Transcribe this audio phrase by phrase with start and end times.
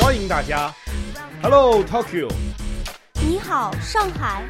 [0.00, 0.72] 欢迎大家，
[1.42, 2.30] Hello Tokyo，
[3.20, 4.44] 你好，上海。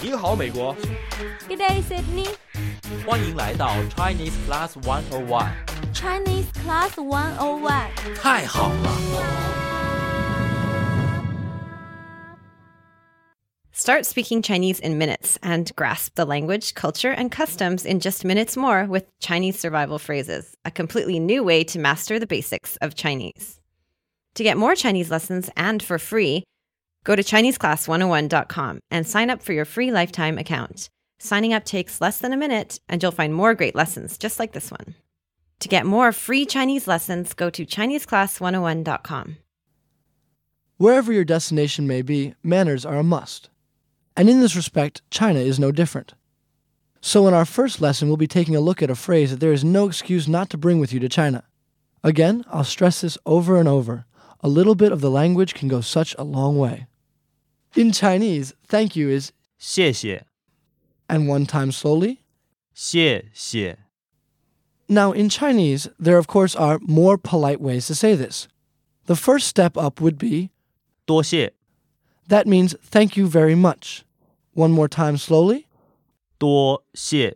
[0.00, 0.74] 你好，美国。
[1.48, 2.28] Good day, Sydney.
[3.04, 5.50] 欢迎来到 Chinese Class One O One，
[5.92, 7.90] Chinese Class 101.
[8.14, 9.46] 太好了！
[13.72, 18.56] Start speaking Chinese in minutes and grasp the language, culture, and customs in just minutes
[18.56, 23.59] more with Chinese survival phrases, a completely new way to master the basics of Chinese.
[24.35, 26.43] To get more Chinese lessons and for free,
[27.03, 30.89] go to ChineseClass101.com and sign up for your free lifetime account.
[31.19, 34.53] Signing up takes less than a minute, and you'll find more great lessons just like
[34.53, 34.95] this one.
[35.59, 39.37] To get more free Chinese lessons, go to ChineseClass101.com.
[40.77, 43.49] Wherever your destination may be, manners are a must.
[44.17, 46.15] And in this respect, China is no different.
[47.01, 49.53] So, in our first lesson, we'll be taking a look at a phrase that there
[49.53, 51.43] is no excuse not to bring with you to China.
[52.03, 54.05] Again, I'll stress this over and over.
[54.40, 56.86] A little bit of the language can go such a long way.
[57.74, 60.22] In Chinese, thank you is 谢谢，
[61.08, 62.20] and one time slowly.
[62.74, 63.76] 谢谢，
[64.88, 68.46] Now, in Chinese, there of course are more polite ways to say this.
[69.06, 70.50] The first step up would be
[71.06, 71.50] 多谢，
[72.28, 74.04] that means thank you very much.
[74.52, 75.66] One more time slowly.
[76.38, 77.34] 多谢，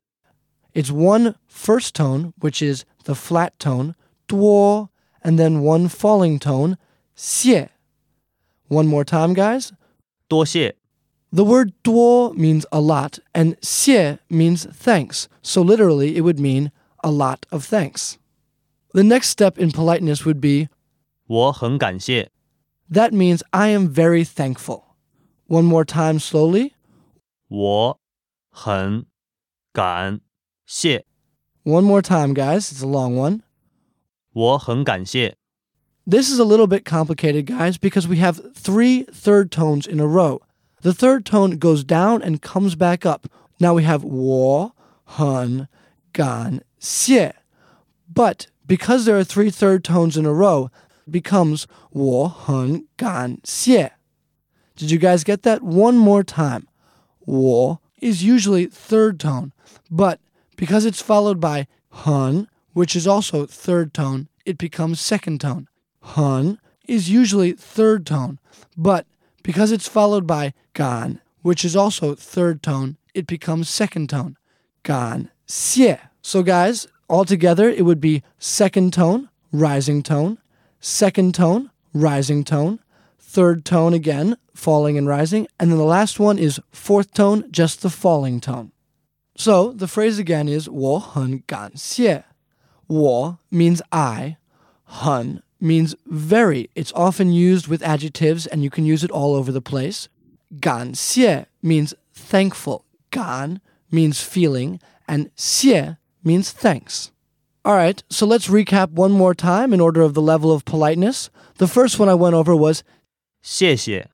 [0.75, 3.95] It's one first tone, which is the flat tone,
[4.29, 4.91] duo,
[5.23, 6.79] and then one falling tone,
[7.17, 7.69] xie.
[8.69, 9.71] One more time, guys.
[10.29, 10.77] 多谢，
[11.33, 16.71] The word duo means a lot, and xie means thanks, so literally it would mean
[17.03, 18.19] a lot of thanks.
[18.93, 20.69] The next step in politeness would be
[21.27, 22.31] 我很感谢，
[22.91, 24.83] that means I am very thankful.
[25.47, 26.73] One more time, slowly.
[27.49, 28.01] 我
[28.51, 29.07] 很
[29.73, 30.21] 感
[30.67, 31.05] 谢，
[31.65, 32.73] One more time, guys.
[32.73, 33.43] It's a long one.
[34.33, 35.37] 我很感谢，
[36.08, 40.06] This is a little bit complicated, guys, because we have three third tones in a
[40.06, 40.40] row.
[40.82, 43.28] The third tone goes down and comes back up.
[43.60, 44.74] Now we have wo,
[45.06, 45.68] hun,
[46.14, 47.34] gan, xie.
[48.08, 50.70] But because there are three third tones in a row,
[51.08, 53.90] it becomes wo, hun, gan, xie.
[54.76, 55.64] Did you guys get that?
[55.64, 56.68] One more time.
[57.26, 59.54] Wo is usually third tone,
[59.90, 60.20] but
[60.56, 65.68] because it's followed by hun, which is also third tone, it becomes second tone
[66.05, 68.39] Hun is usually third tone,
[68.77, 69.07] but
[69.43, 74.37] because it's followed by gan, which is also third tone, it becomes second tone.
[74.83, 75.99] Gan xie.
[76.23, 80.39] So guys, altogether it would be second tone, rising tone,
[80.81, 82.81] second tone, rising tone,
[83.19, 87.83] third tone again, falling and rising, and then the last one is fourth tone, just
[87.83, 88.73] the falling tone.
[89.37, 92.25] So the phrase again is 我很感谢.
[92.87, 94.37] 我 means I,
[94.85, 96.71] 很 means very.
[96.75, 100.09] It's often used with adjectives and you can use it all over the place.
[100.61, 102.85] 感谢 means thankful.
[103.11, 103.61] 感
[103.91, 107.11] means feeling and 谢 means thanks.
[107.63, 111.29] All right, so let's recap one more time in order of the level of politeness.
[111.59, 112.83] The first one I went over was
[113.43, 114.07] 谢谢，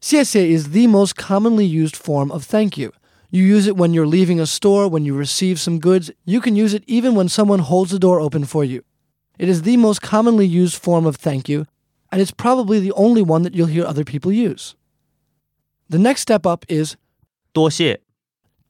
[0.00, 2.92] Xie is the most commonly used form of thank you.
[3.28, 6.12] You use it when you're leaving a store, when you receive some goods.
[6.24, 8.84] You can use it even when someone holds the door open for you.
[9.40, 11.66] It is the most commonly used form of thank you,
[12.10, 14.74] and it's probably the only one that you'll hear other people use.
[15.88, 16.96] The next step up is
[17.52, 18.00] 多谢，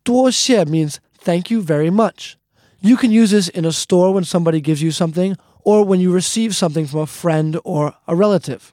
[0.05, 2.37] 多谢 means thank you very much.
[2.81, 6.13] You can use this in a store when somebody gives you something or when you
[6.13, 8.73] receive something from a friend or a relative.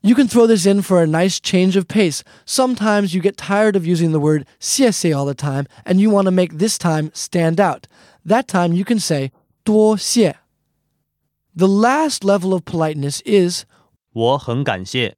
[0.00, 2.22] You can throw this in for a nice change of pace.
[2.44, 6.26] Sometimes you get tired of using the word 谢谢 all the time and you want
[6.26, 7.88] to make this time stand out.
[8.24, 9.32] That time you can say
[9.64, 10.36] 多谢.
[11.54, 13.64] The last level of politeness is
[14.12, 15.16] 我很感谢，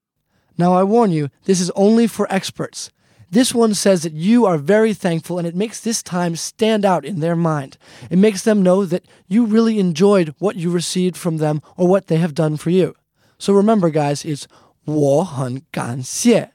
[0.56, 2.90] now, I warn you, this is only for experts.
[3.30, 7.04] This one says that you are very thankful and it makes this time stand out
[7.04, 7.78] in their mind.
[8.10, 12.08] It makes them know that you really enjoyed what you received from them or what
[12.08, 12.94] they have done for you.
[13.38, 14.46] So remember, guys, it's
[14.84, 16.50] 我很感谢.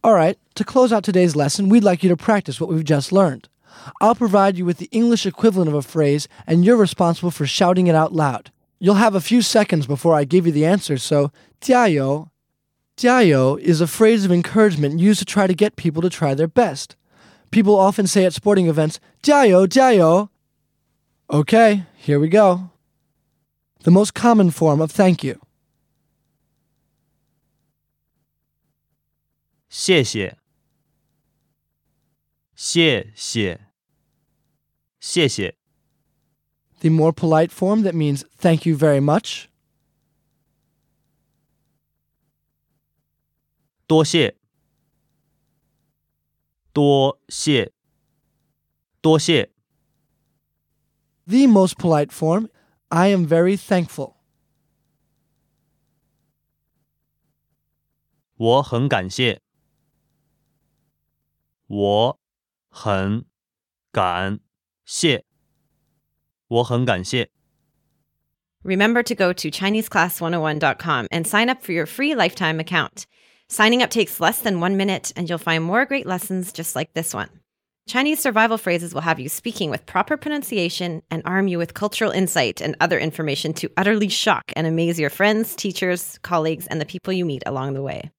[0.00, 3.12] All right, to close out today's lesson, we'd like you to practice what we've just
[3.12, 3.48] learned.
[4.00, 7.86] I'll provide you with the English equivalent of a phrase, and you're responsible for shouting
[7.86, 8.50] it out loud.
[8.83, 11.31] You'll have a few seconds before I give you the answer, so
[11.61, 12.29] jiayou,
[12.97, 16.49] jiayou is a phrase of encouragement used to try to get people to try their
[16.49, 16.97] best.
[17.49, 20.27] People often say at sporting events, jiayou, jiayou.
[21.29, 22.71] Okay, here we go.
[23.85, 25.39] The most common form of thank you.
[29.69, 30.35] 谢谢，
[32.53, 33.61] 谢谢，
[34.99, 35.62] 谢谢。
[36.83, 39.47] the more polite form that means thank you very much.
[43.87, 44.35] 多谢，
[46.73, 47.71] 多谢，
[49.01, 49.51] 多谢。
[51.25, 52.49] The most polite form,
[52.89, 54.15] I am very thankful.
[58.35, 59.41] 我很感谢，
[61.67, 62.19] 我
[62.69, 63.25] 很
[63.91, 64.41] 感
[64.83, 65.25] 谢。
[66.52, 67.28] 我很感谢。
[68.64, 73.06] Remember to go to ChineseClass101.com and sign up for your free lifetime account.
[73.48, 76.92] Signing up takes less than one minute, and you'll find more great lessons just like
[76.92, 77.30] this one.
[77.88, 82.10] Chinese survival phrases will have you speaking with proper pronunciation and arm you with cultural
[82.10, 86.84] insight and other information to utterly shock and amaze your friends, teachers, colleagues, and the
[86.84, 88.10] people you meet along the way.